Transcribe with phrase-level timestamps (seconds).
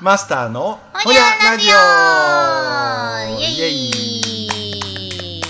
[0.00, 3.38] マスターのほにゃラジオ。
[3.38, 5.42] イエイ。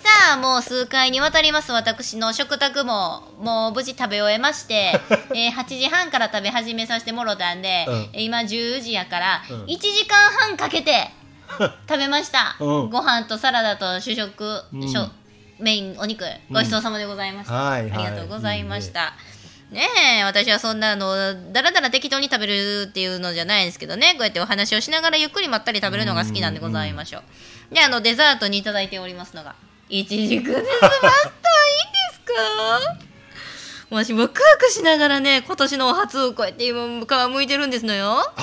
[0.00, 1.72] さあもう数回にわたります。
[1.72, 5.00] 私の食卓ももう無事食べ終えまして、
[5.34, 8.10] えー8時半から食べ始めさせてもろたんで、うん。
[8.12, 9.64] えー今10時やからうん。
[9.64, 11.10] 1時間半かけて
[11.58, 12.90] 食べました、うん。
[12.90, 15.12] ご飯とサラダと主食、うん。
[15.58, 18.06] メインお肉ごちそうさまでございました、はいはい。
[18.06, 19.06] ありがとうございました。
[19.06, 19.39] ね
[19.72, 21.14] え私はそんなあの
[21.52, 24.12] だらだら適当に食べるっていうのじゃないですけどね。
[24.14, 27.20] こうやってお話をしながらゆっくりまったり食べるのが好きなんでございましょ
[27.70, 27.74] う。
[27.74, 29.54] であのデザートにいただいておりますのが
[29.88, 30.62] いちじくです。
[30.62, 31.30] マスターいいんで
[32.14, 32.20] す
[33.90, 33.94] か？
[33.94, 38.18] わしワクワクしながらね今年のお初こうやって今皮むいてるんですのよ。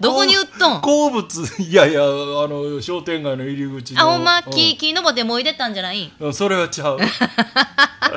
[0.00, 0.80] どこに売っとん？
[0.80, 1.26] 好物。
[1.60, 4.00] いやいやあの商店街の入り口の。
[4.02, 6.12] あほんまうん木木登ってもいでったんじゃない？
[6.32, 6.98] それはちゃう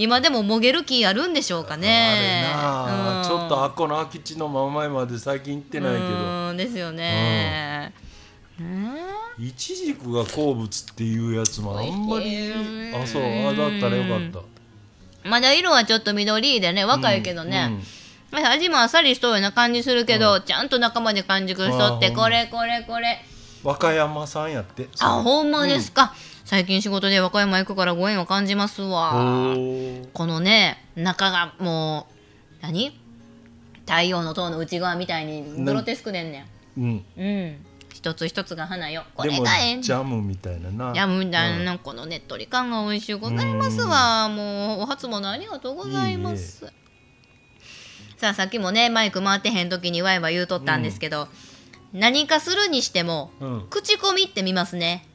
[0.00, 1.86] 今でももげる木あるんでしょうかね。
[1.86, 3.28] あれなあ、うん。
[3.28, 6.04] ちょっとあっこの空き地の真ん前まで最近行ってないけど。
[6.06, 6.56] うん。
[6.56, 7.92] ですよね、
[9.38, 12.34] イチジクが好物っていうやつもあんまり。
[12.50, 13.22] うんあそう。
[13.22, 14.30] あだったらよかっ
[15.22, 15.28] た。
[15.28, 17.70] まだ色はちょっと緑でね若いけどね、
[18.32, 23.22] 味もあっさりしとるような感じするけど、ちゃんと中まで完熟しとってこれこれこれ
[23.62, 24.88] 和歌山さんやって。
[25.00, 32.06] あほんまですか、最近仕事で和歌山行くからご縁を感じますおわーこのね中がも
[32.60, 32.98] う何？
[33.86, 36.84] 太陽の塔の内側みたいにグロテスクでんねうん。
[36.84, 37.66] んうん。
[37.92, 39.04] 一つ一つが花よ。
[39.14, 40.94] これがええんジャムみたいなな。
[40.94, 44.28] ジャムみたいな、このねっとり感が美味しゅうございますわ。
[44.28, 46.72] もうお初もありがとうございます。
[48.16, 51.28] さあさっきもねマイク回ってへん時にワイワイ言うとったんですけど、
[51.92, 53.66] 何かするにしてもうん。
[53.70, 55.06] 口コミって見ますね。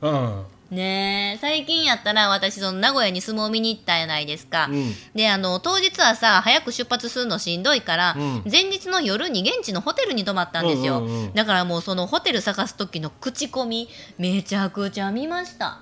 [0.00, 0.44] うん。
[0.70, 4.68] ねえ最近やったら私その名古屋に相撲見に行ったやないですか。
[4.70, 4.92] うん。
[5.14, 8.42] であの当日はさ早く出発するのしんどいから、うん。
[8.50, 11.34] 前日の夜に現地のホテルに泊まったんですよ、うんうんうん。
[11.34, 15.80] だからもうそのホテル探す時の口コミめちゃくちゃ見ました。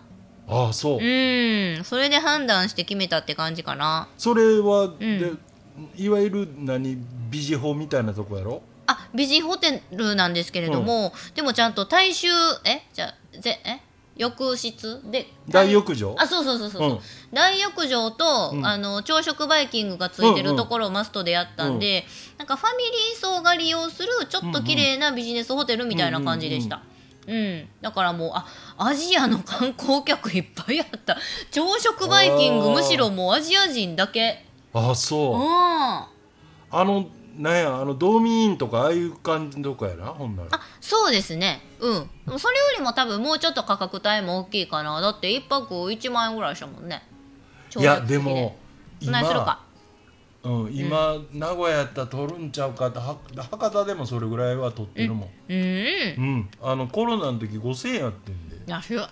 [0.48, 0.98] ああそう。
[0.98, 1.84] うん。
[1.84, 4.08] それで判断して決めたって感じかな。
[4.18, 4.98] それは、ん。
[4.98, 5.32] で
[5.96, 6.98] いわゆる何
[7.30, 8.60] 美女法みたいなとこやろ？
[8.90, 12.28] あ美人ホテルなんですけれども、でもちゃんと大衆
[12.64, 12.82] え？
[12.92, 13.80] じゃあぜえ？
[14.16, 15.00] 浴室？
[15.10, 16.14] で大浴場？
[16.18, 16.92] あそうそうそうそう、う。
[16.94, 16.98] ん。
[17.32, 18.66] 大浴場と、うん。
[18.66, 22.04] あの朝食バイキングがついてるところをマストでやったんで、
[22.36, 26.82] なんかファミリー層が利用するちょっと綺麗なビジネスホテルみたいな感じでした。
[27.26, 28.46] うんだからもうあ
[28.76, 31.16] アジアの観光客いっぱいあった。
[31.50, 34.44] 朝食バイキングむしろもうアジア人だけ。
[34.74, 35.34] ああそう。
[35.36, 35.40] うん。
[35.40, 36.08] あ
[36.72, 40.50] あのなんやあのドーミーインとかああいう感じのとこやなほんなら。
[40.80, 41.62] そうですね。
[41.80, 42.10] うん。
[42.26, 45.00] でもそれよりも多分もうちょっと価格帯も大きいかな。
[45.00, 47.02] だって1泊1万円ぐらいしたもんね。
[47.76, 48.18] いやで。
[48.18, 48.56] も
[49.00, 49.60] するか。
[50.42, 52.88] うん、今、名古屋やったら取るんちゃうか。
[52.88, 53.18] っては
[53.50, 55.58] 博多でもそれぐらいは取ってるもん、うん。
[55.58, 56.50] うん。
[56.62, 58.56] あのコロナの時5000円やってんで。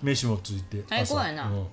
[0.02, 1.44] 飯もついて最高やな。
[1.44, 1.66] 朝うん。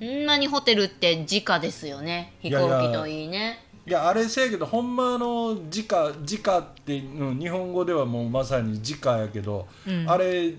[0.00, 2.34] こんなにホテルって直ですよね。
[2.40, 10.04] 飛行機といいねいやあれせやけどほんまの直直って、うん、日本語ではもうまさに直やけど、うん。
[10.06, 10.52] あれ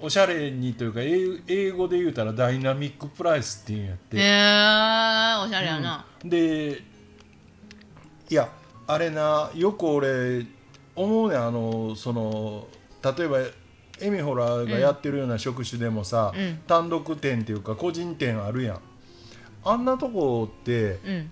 [0.00, 4.24] おしゃれにというか英英語で言うたらダイナミックプライスっていうんやって、へえ
[5.44, 6.80] おしゃれやな、で
[8.30, 8.48] いや
[8.86, 10.46] あれなよく俺
[10.96, 12.66] 思うねんあのその
[13.02, 13.38] 例えば
[14.00, 16.60] エミホラがやってるような職種でもさ、うん。
[16.66, 18.80] 単独店っていうか個人店あるやん。
[19.66, 21.30] あんなとこってうん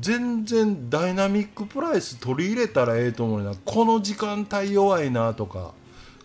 [0.00, 3.54] 全然ダイナミックプライス取り入れたらええと思うな。
[3.64, 5.72] この時間帯弱いなとか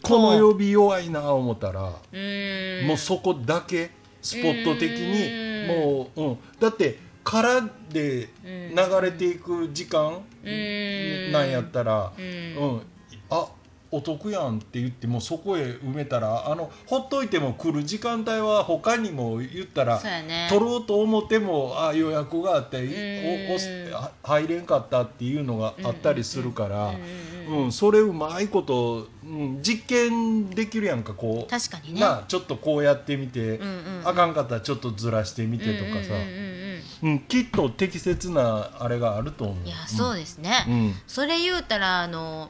[0.02, 3.92] この曜日弱いな思ったら、もうそこだけ
[4.22, 5.68] スポット的にうん。
[5.68, 11.32] もう、うん、だって空で流れていく時間うん。
[11.32, 12.82] なんやったら、ううん
[13.92, 20.48] お得やんって言ってもうそこへ埋めたらあのほっといても来る時間帯は他にも言ったらね。
[20.50, 22.78] 取ろうと思ってもあ予約があって
[24.24, 26.94] 入れんかったっていうのがあったりするから、
[27.48, 31.50] うんうん、それうまいこと、うん、実験できるやんかこう。
[31.50, 32.02] 確かにね。
[32.02, 33.60] なあちょっとこうやってみて、
[34.04, 36.18] あかんかったらちょっとずらしてみてとかさ、う
[37.10, 39.68] んきっと適切なあれがあると思う。
[39.68, 40.96] いやそうですね、うん。
[41.08, 42.50] それ言うたらあの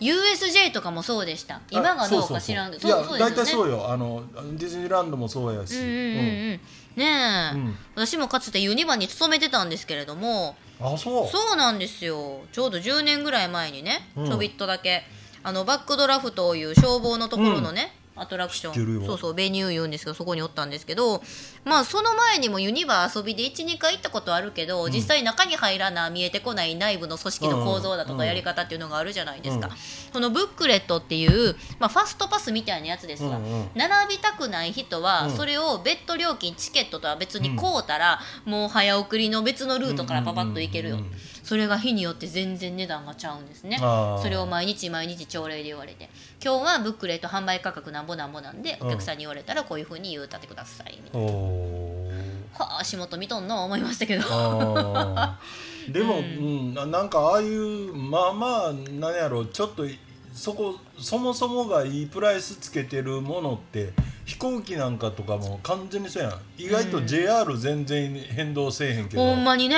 [0.00, 1.60] USJ とかもそうでした。
[1.70, 2.72] 今がどうか知らん。
[2.72, 3.90] けどいや大体うそうよ。
[3.90, 4.24] あの
[4.56, 6.20] ディズニーランドもそうやし、うんうんうんうん。
[6.54, 6.60] ね
[6.96, 7.76] え、うん。
[7.94, 10.56] 私もかつてユニバに勤めてたんですけれども。
[10.60, 11.28] うんあそう。
[11.28, 12.40] そうなんですよ。
[12.52, 14.26] ちょうど10年ぐらい前にね、うん。
[14.26, 15.04] ちょびっとだけ。
[15.42, 19.06] あのバックドラフトという消防のところのね、アトラクション。
[19.06, 21.22] そうそうベニュー言うんですけどそこにおったんですけど
[21.64, 29.72] まあその前にもユニバー遊びで12回行ったことあるけど、実際中に入らな見えてこない内部の組織の構造だとうんうんかやり方っていうのがあるじゃないですか、うん。
[30.12, 33.70] そのブックレットっていう、まあ、ファストパスみたいなやつですわ、うんうん。
[33.74, 35.36] 並びたくない人は、うん。
[35.36, 43.78] それを別途料金チケットとは別に買うたら、もう早送りの別のルートからパパッと行けるよ、うんうんうんうんそれが日によって全然値段がちゃうんですね。
[43.78, 46.10] それを毎日毎日朝礼で言われて。
[46.42, 50.98] 今日はブックレット販売価格なんぼなんぼなんでお客さんに言われたらこういうふうに言うたってください。
[51.04, 52.62] みたいおなー。
[52.64, 54.24] はあ足元見とんの思いましたけど。
[55.88, 56.74] でも、うん。
[56.74, 59.84] ななんかああいうまあまあなんやろちょっと
[60.32, 63.92] そこそもそもがいいプライスつけてるものって
[64.24, 66.40] 飛行機なんかとかも完全にそうやん。
[66.58, 69.76] 意外と JR 全然変動せえへんけど、ほんまにね。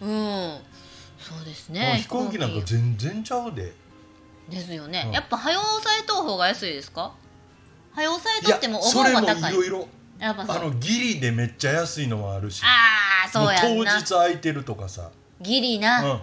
[0.00, 0.08] うん。
[0.08, 0.70] うん
[1.20, 1.98] そうですね。
[2.02, 3.72] 飛行機なんか全然ちゃうで。
[4.48, 5.12] ですよね、うん。
[5.12, 7.12] やっぱ早押さえとう方が安いですか？
[7.94, 9.52] 早押さえとってもおそれも盆は高い。
[9.52, 9.88] いろいろ
[10.18, 12.62] やっぱのギリでめっちゃ安いのもあるし。
[12.64, 16.22] あーそうや当日空いてるとかさ、ギリうな、ん、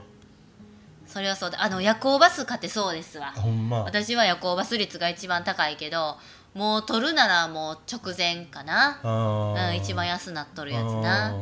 [1.05, 1.61] それはそうだ。
[1.63, 3.31] あの夜行バス買ってそうですわ。
[3.35, 3.83] ほんま。
[3.83, 6.17] 私は夜行バス率が一番高いけど
[6.53, 9.00] もう取るならもう直前かな。
[9.03, 11.33] うん一番安なっとるやつな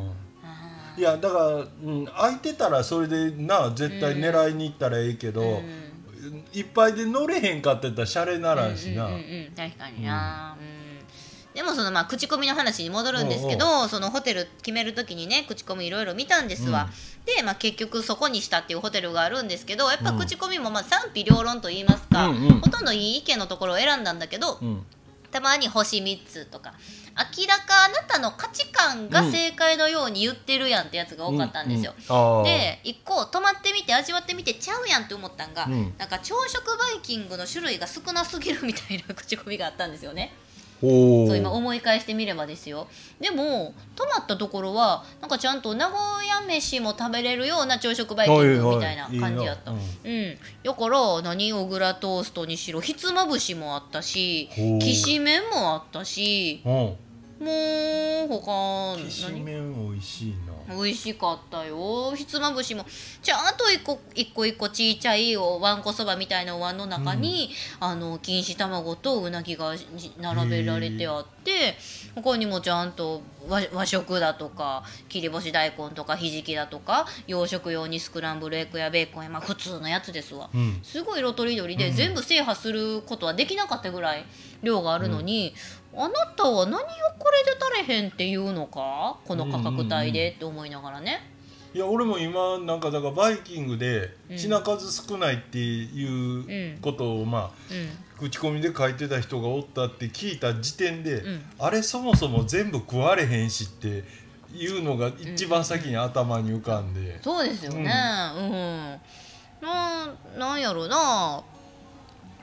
[0.97, 5.85] いやだから、うん、空いてたらそれでな絶対狙いに行ったらええけど、うん。
[6.53, 9.51] いっぱいで乗れへんかってたらシャレならんしな、うんうんうんうん。
[9.55, 11.53] 確かにな、うん。
[11.53, 16.89] でもそのまあ口コミの話に戻るんですけどそのホテル決める時にね口コミいろいろ見たんですわ、
[17.25, 22.59] で、まあ、結局そこにしたっていうホテルがあるんですけどやっぱ口コミもまあ賛否両論と言いますか、うんうん。
[22.59, 24.85] ほとんどいい意見のところを選んだんだけど、うん
[25.35, 26.73] たまに星3つとか
[27.37, 31.93] 明らかあなたの価値観が正解のように言ってるやんってやつが多かったんですよ。
[32.09, 40.33] うんうんで一個泊まってみて味わってみてちゃうやんって思ったんが、うんなんか朝食バイキングの種類が少なすぎるみたいな口コミがあったんですよね。
[40.81, 42.87] そう今思い返してみればですよ。
[43.19, 50.37] でも泊まったところはなんかちゃんと名古屋飯も食べれるような朝食バイキングみたいな感じやった、はいうん。
[50.63, 54.49] だから何小倉トーストにしろひつまぶしもあったし
[54.79, 56.95] きしめんもあったしうん
[57.45, 60.75] もう他きし何めん美味しいな。
[60.75, 62.15] 美味しかったよ。
[62.15, 62.83] ひつまぶしも。
[63.21, 71.75] ちゃんと一個一個一個ちいちゃいおわんこそばみたいなお椀の中に、あの錦糸卵とうなぎがじ並べられてあって
[72.15, 80.49] 他にもちゃんと和和食だとか切り干し大根とかひじきだとか洋食用にスクランブルエッグやベーコンや、まあ、普通のやつですわ。
[80.51, 80.79] うん。
[80.81, 84.25] すごい色とりどりで、全部制覇することはできなかったぐらい
[84.63, 85.53] 量があるのに、
[85.97, 86.85] あなたは何を
[87.17, 89.17] これで足れへんっていうのか？
[89.25, 91.31] この価格帯でって思いながらね。
[91.73, 97.51] いや俺も今なんかだからバイキングで品数少ないっていうことをまあ
[98.17, 104.05] うん口コミで書いてた人がおったって聞いた時点で、んあれそもそも全部食われへんしって
[104.53, 107.81] いうのが一番先に頭に浮かんで、そうですよね。
[107.81, 107.87] うん。
[109.61, 111.43] ななんやろうな。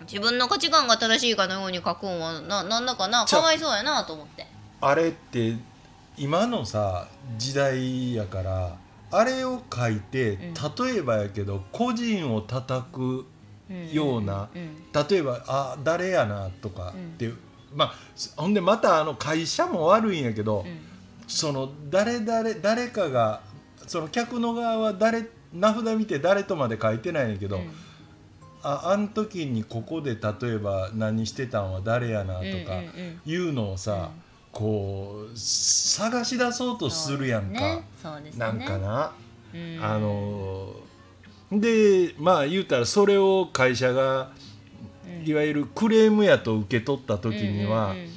[0.02, 4.46] 自分の価値観が正しいかのように書くんはななんだかなかわいそうやなと思って。
[4.80, 5.56] あれって
[6.16, 7.08] 今のさ
[7.38, 8.76] 時代やから
[9.10, 10.38] あれを書いて、
[10.84, 13.26] 例えばやけど個人を叩く
[13.92, 17.36] ような、うん例えば「あ誰やな」とかっていう、
[17.74, 17.94] まあ
[18.36, 20.64] ほんでまたあの会社も悪いんやけど、
[21.28, 23.42] その誰誰誰かが
[23.86, 27.60] その客の側は誰名札見て誰とまで書いてないんやけど、
[28.62, 32.60] ああん時にここで例えば何してたんは誰やなとかうんうん
[33.26, 33.30] うん。
[33.30, 34.10] いうのをさ、
[34.52, 38.38] こう探し出そうとするやんか、そうですね。
[38.38, 39.12] なんかな。
[39.54, 39.78] うん。
[39.82, 40.74] あの
[41.52, 44.30] でまあ言うたらそれを会社が
[45.24, 48.08] いわゆるクレームやと受け取った時には、うんうんうん。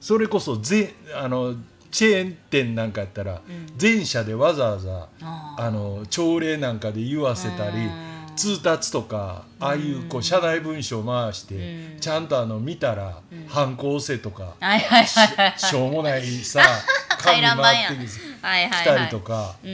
[0.00, 1.54] それこそぜあの
[1.90, 3.42] チェーン店なんかやったら、
[3.76, 11.58] 全社でわざわざああの朝礼なんかで言わせたりうん通達とかああいうこう社内文書を回して、う
[11.98, 15.58] んちゃんとあの見たら、反抗せとか、はいはいはいはい。
[15.58, 16.60] しょうもないさ
[17.18, 18.84] 回紙覧板や回ってきはいはいはい。
[18.84, 19.54] たりとか。
[19.62, 19.70] うん。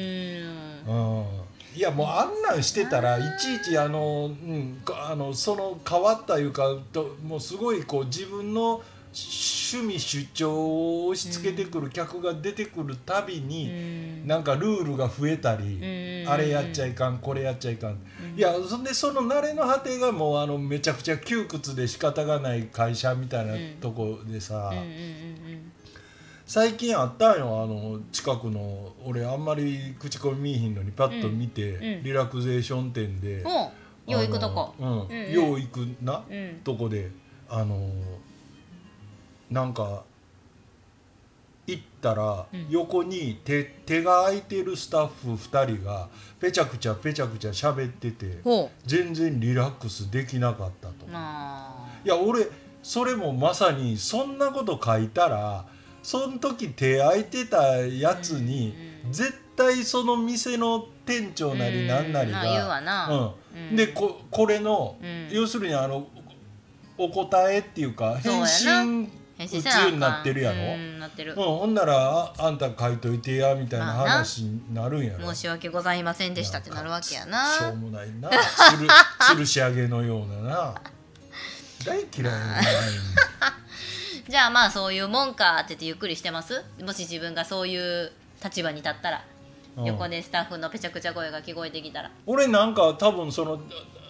[0.87, 1.49] うん
[1.79, 16.31] いやもうあんなんしてたらいちいちあの、うん、かあのその変わったいうかともうすごいこう自分の趣味主張を押し付けてくる客が出てくるたびに、なんかルールが増えたり、うん。
[16.31, 17.99] あれやっちゃいかんこれやっちゃいかん、
[18.37, 24.73] いやそんでその慣れの果てがもうあのめちゃくちゃ窮屈で仕方がない会社みたいなとこでさ、
[26.45, 32.03] 最近あったんよあの近くの俺あんまり口コミ見いひんのにパッと見て、うん。
[32.03, 33.43] リラクゼーション店で、
[34.07, 34.75] よう行くとこ。
[34.79, 35.33] うん。
[35.33, 36.61] よう行くな、うん。
[36.65, 37.11] とこで
[37.49, 37.91] あの
[39.51, 40.03] なんか
[41.67, 42.67] 行ったらうん。
[42.71, 46.09] 横に手手が空いてるスタッフ2人が
[46.41, 51.07] ぺちゃくちゃぺちゃくちゃ喋っててほ全然リラックスできなかったと。
[51.07, 52.47] いや俺
[52.83, 55.67] それもまさにそんなこと書いたら
[56.03, 58.75] その時手空いてたやつに
[59.05, 62.43] うん絶対その店の店長なりなんなりが
[63.75, 65.29] でここれのうん。
[65.31, 66.07] 要するにあの
[66.97, 69.83] お答えっていうか返信返打つ信せなあかん。
[69.85, 70.75] ようになってるやろ？
[70.75, 71.33] うんなってる。
[71.33, 75.33] うん、ほんならああんた書いといてやみたいな話になるんやろ？
[75.33, 78.29] 申し訳ございませんでしたってなるわけやしょうなもないな。
[78.31, 78.89] つる
[79.33, 80.75] 吊るし上げのようなな。
[81.87, 82.63] 大嫌いなの
[84.29, 86.65] じゃあまあそういうもんかって言ってゆっくりしてます？
[86.83, 88.13] もし自分がそういう
[88.45, 89.25] 立場に立ったら。
[89.77, 89.85] うん。
[89.85, 92.11] 横でスタッフのぺちゃくちゃ声が聞こえてきたら。
[92.27, 93.61] 俺なんか多分その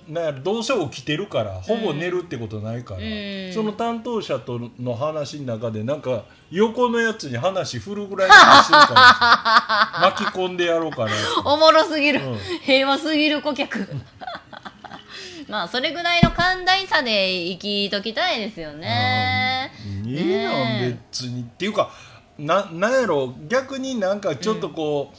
[0.09, 3.53] なんやろどうせ起きてるからほぼ寝るってことないから、うん。
[3.53, 11.12] その担当者との話の中でなんか横のやつに話振るぐらいの話するから巻き込んでやろうかな
[11.45, 12.38] おもろすぎる、うん。
[12.62, 13.87] 平和すぎる顧客。
[15.49, 19.73] まあそれぐらいの寛大さで生きときたいですよね、
[20.05, 21.41] いいやんね別に。
[21.43, 21.91] っていうか
[22.38, 25.12] ななんやろ逆になんかちょっとこ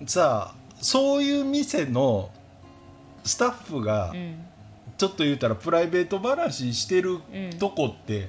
[0.00, 2.30] う、さあそういう店の
[3.24, 4.46] スタッフがうん。
[4.98, 8.28] ちょっと言うたらプライベート話してるうんとこって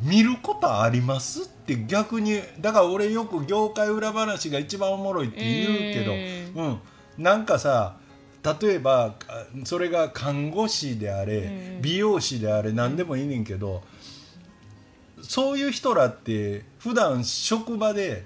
[0.00, 2.40] 見ることありますって逆に。
[2.60, 6.04] だから俺よく業界裏話が一番おもろいって言うけ
[6.54, 6.80] ど、うん、
[7.18, 7.96] なんかさ
[8.60, 13.84] 例えばあそれが看護師であれ、うん美容師であれ何でもいいねんけど
[15.22, 18.24] そういう人らって普段職場で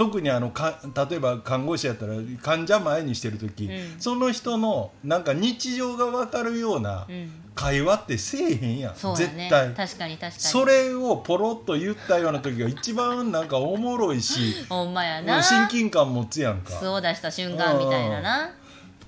[0.00, 0.80] 特にあのか
[1.10, 4.00] 例えば看護師やったら患者前にしてる時、うん。
[4.00, 7.30] その人のなんか日常が分かるようなうん。
[7.54, 9.50] 会話ってせえへんやん、そうやね。
[9.50, 9.74] 絶対。
[9.74, 10.32] 確かに確かに。
[10.32, 15.42] それをポロッと言ったような時が一番なんかおもろいし ほんまやな。
[15.42, 16.72] 親近感持つやんか。
[16.72, 18.50] 素を出した瞬間みたいなな。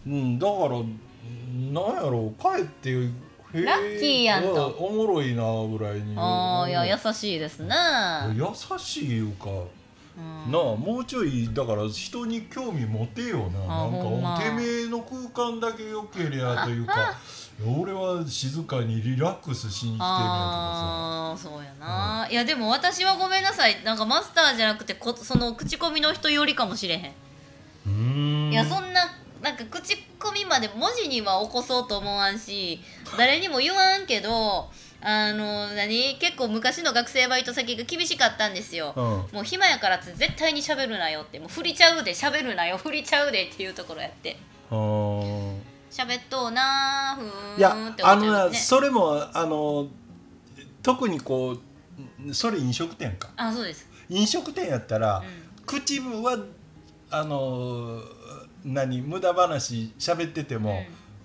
[0.07, 0.69] うん、だから
[1.73, 2.93] なんやろう帰って
[3.55, 4.67] ラッキーやんと。
[4.79, 8.31] おもろいなぐらいにああいやや優しいですな。
[8.35, 8.45] 優
[8.79, 9.82] しいいうか、うん
[10.16, 13.85] なあもうちょいだから人に興味持てよな。
[13.85, 17.14] あなんかてめえの空間だけよけりゃというか
[17.78, 23.83] 俺は静かにリラックスしに来てるとかそうやな、いやでも私はごめんなさい。
[23.85, 28.50] なんかマスターじゃなくてこその口コミの人よりかもしれへん。
[28.52, 29.09] いやそんな
[29.42, 32.81] なんか口コミまで文字には起こそうと思わんし
[33.19, 34.71] 誰にも言わんけど
[35.04, 36.16] あの何？
[36.18, 39.04] 結構昔の学生バイト先が厳しかったんですよ、うん。
[39.04, 41.38] もう暇やからって絶対に喋るなよって。
[41.40, 44.37] もう振りちゃうで喋るなよ振りちゃうでっていうところやって。
[44.71, 45.56] あー。
[45.90, 49.88] 喋っとうなーふーんいやって思あのそれもあの
[50.82, 51.59] 特にこ
[52.26, 53.30] うそれ飲食店か。
[53.37, 53.88] あそうです。
[54.09, 55.64] 飲食店やったら、うん。
[55.66, 56.38] 口は
[57.11, 58.00] あの
[58.64, 59.02] 何？
[59.02, 60.82] 無駄話喋ってても、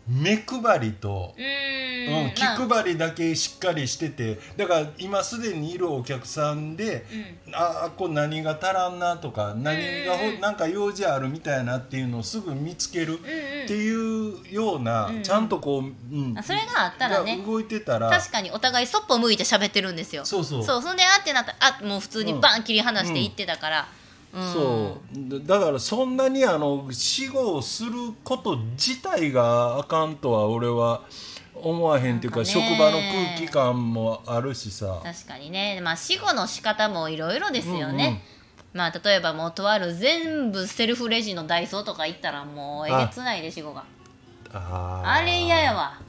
[0.08, 7.06] 目配りと、ううん気配りだけしっかりしててだから今すでにいるお客さんで、
[7.54, 10.40] ああこう何が足らんなとか何がほ、うんうん。
[10.42, 13.68] なんか用事あるみたいなっていうのをすぐ見つけるっうんうん。
[13.68, 15.24] ていうような、うんうん。
[15.24, 16.38] ちゃんとこう、うん。
[16.38, 17.38] あそれがあったらね。
[17.38, 18.10] が動いてたら。
[18.10, 20.24] 確かにお互いそっぽ向いて喋ってるんですよ。
[20.26, 20.64] そうそう。
[20.64, 24.07] そうそんであってなったらあもう普通にバン切り離していってたから、うん
[24.53, 25.29] そう。
[25.46, 27.91] だだからそんなにあの死後をする
[28.24, 31.01] こと自体があかんとは俺は
[31.56, 35.01] 思わへんっていうか職場の空気感もあるしさ。
[35.03, 38.24] 確かにね、まあ、死後の仕方もいろいろですよね、
[38.74, 43.86] まあ例えばもうとある全部セルフレジのダイソーとか行ったらもうえげつないで死後が。
[44.53, 45.10] あー。
[45.10, 46.00] あれ嫌やわ。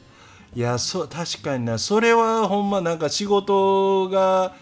[0.54, 1.78] いやそう確かにな。
[1.78, 4.54] それはほんまなんか仕事が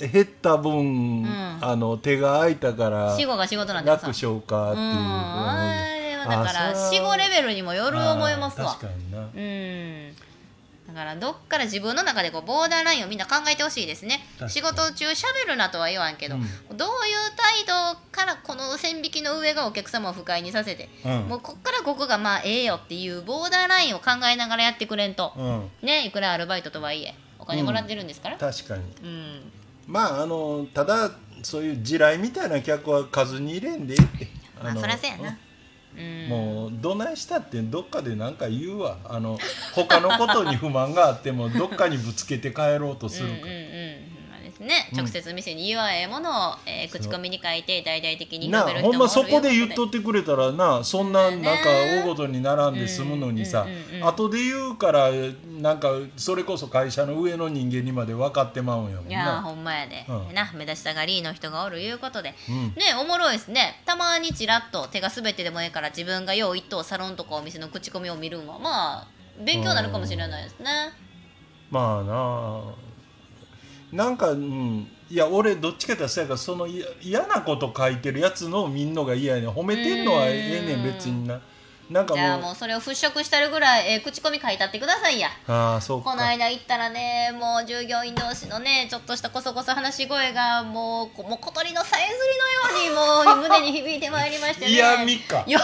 [0.00, 1.58] 減った分、ん。
[1.60, 4.96] あの手が空いたから死後が仕事なん楽勝かっていう、うん。
[4.96, 8.70] あれはだから死後レベルにもよる思いますわ。
[8.72, 9.18] 確かにな。
[9.18, 10.14] うん。
[10.88, 14.20] だからどっから自分の中でこうボーダーラインをみんな考えてほしいですね。
[14.48, 16.42] 仕事中喋るなとは言わんけど、うん。
[16.76, 21.12] どういう態度からこの線引きの上がお客様を不快にさせて、うん。
[21.28, 25.70] もうこっからここがまあええよっていうボーダーラインを考えながらやってくれんと、うん。
[25.82, 28.38] ねいくらアルバイトとはいえお金もらってるんですから。
[28.38, 28.82] 確かに。
[29.02, 29.52] うん、
[29.88, 31.10] まああのただ
[31.42, 34.28] そういう地雷みたいな客は数に入れんでええって。
[34.62, 35.38] まあのそやな。
[35.96, 36.28] うん。
[36.28, 38.98] もうどないしたってどっかで何か言うわ。
[39.04, 39.38] あの
[39.74, 43.48] 他のことに不満があってもどっかにぶつけて帰ろうとするかうんうんうん。
[43.48, 43.77] ほんま
[44.58, 48.62] ですね、直接店に言わええものを、えー口コミに書いて大々的にな。
[48.62, 55.10] ほんまそこで言っとってくれたらなそんななんか大ごとに並んで済むのにさうんうんうん後で言うから
[55.60, 60.34] なんかそれこそ会社の上の人間にまで分かってまうんやもんいやほんまやで、うん。
[60.34, 62.54] な目立ちたがりの人がおるいうことで、うん。
[62.74, 63.82] ねおもろいですね。
[63.84, 69.06] たまにちらっと手が滑ってでもええから自分がよう一等サロンとかお店の口コミを見るんはまあ
[69.44, 70.92] 勉強になるかもしれないですね。
[71.70, 72.87] まあな
[73.92, 81.40] なんかうんいや俺どっちかってそうやからそのい嫌なこと書いてるやつの見んのが嫌やねん褒めてんのはええねん別にな。
[81.90, 85.30] なんかじゃあもうそれを払拭したるぐらい、えー口コミ書いたってくださいや。
[85.46, 86.10] ああそうか。
[86.10, 94.72] この間行ったらねもう従業員同士のねちょっとしたこそこそ話し声がもうこもう小鳥のさえずりのようにもう胸に響いてまいりましてね。
[94.72, 95.42] 嫌味か。
[95.46, 95.58] よ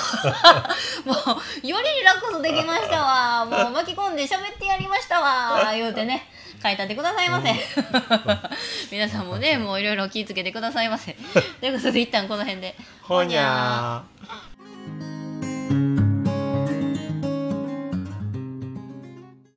[1.05, 3.45] もうよりリラックスできましたわ。
[3.45, 6.27] もう巻き込んで喋ってやりましたわ言うてね
[6.65, 7.53] 書いたってくださいませ、
[8.91, 11.15] 皆さんもねもういろいろ気ぃつけてくださいませ。
[11.61, 12.75] ということで一旦この辺で。
[13.03, 14.54] ほにゃー